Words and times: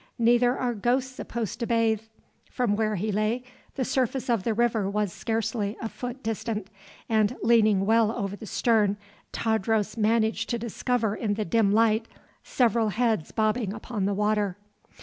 Neither 0.17 0.57
are 0.57 0.73
ghosts 0.73 1.11
supposed 1.13 1.59
to 1.59 1.67
bathe. 1.67 2.01
From 2.49 2.75
where 2.75 2.95
he 2.95 3.11
lay, 3.11 3.43
the 3.75 3.85
surface 3.85 4.31
of 4.31 4.41
the 4.41 4.55
river 4.55 4.89
was 4.89 5.13
scarcely 5.13 5.77
a 5.79 5.87
foot 5.87 6.23
distant, 6.23 6.71
and, 7.07 7.35
leaning 7.43 7.85
well 7.85 8.11
over 8.11 8.35
the 8.35 8.47
stern, 8.47 8.97
Tadros 9.31 9.97
managed 9.97 10.49
to 10.49 10.57
discover 10.57 11.13
in 11.15 11.35
the 11.35 11.45
dim 11.45 11.71
light 11.71 12.07
several 12.43 12.89
heads 12.89 13.31
bobbing 13.31 13.73
upon 13.73 14.05
the 14.05 14.15
water. 14.15 14.57